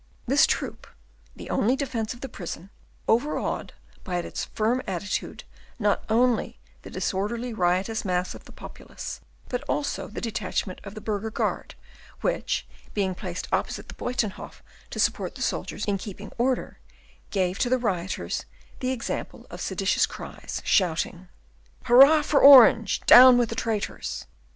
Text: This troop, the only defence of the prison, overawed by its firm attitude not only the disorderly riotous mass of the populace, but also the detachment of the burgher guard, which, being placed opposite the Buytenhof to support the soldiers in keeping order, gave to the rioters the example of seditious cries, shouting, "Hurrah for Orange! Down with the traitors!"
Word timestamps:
This 0.25 0.47
troop, 0.47 0.87
the 1.35 1.51
only 1.51 1.75
defence 1.75 2.11
of 2.11 2.21
the 2.21 2.27
prison, 2.27 2.71
overawed 3.07 3.73
by 4.03 4.15
its 4.17 4.45
firm 4.45 4.81
attitude 4.87 5.43
not 5.77 6.03
only 6.09 6.57
the 6.81 6.89
disorderly 6.89 7.53
riotous 7.53 8.03
mass 8.03 8.33
of 8.33 8.45
the 8.45 8.51
populace, 8.51 9.21
but 9.47 9.61
also 9.69 10.07
the 10.07 10.19
detachment 10.19 10.81
of 10.83 10.95
the 10.95 11.01
burgher 11.01 11.29
guard, 11.29 11.75
which, 12.21 12.67
being 12.95 13.13
placed 13.13 13.47
opposite 13.53 13.89
the 13.89 13.93
Buytenhof 13.93 14.63
to 14.89 14.99
support 14.99 15.35
the 15.35 15.43
soldiers 15.43 15.85
in 15.85 15.99
keeping 15.99 16.31
order, 16.39 16.79
gave 17.29 17.59
to 17.59 17.69
the 17.69 17.77
rioters 17.77 18.45
the 18.79 18.89
example 18.89 19.45
of 19.51 19.61
seditious 19.61 20.07
cries, 20.07 20.63
shouting, 20.65 21.27
"Hurrah 21.83 22.23
for 22.23 22.39
Orange! 22.41 23.01
Down 23.05 23.37
with 23.37 23.49
the 23.49 23.55
traitors!" 23.55 24.25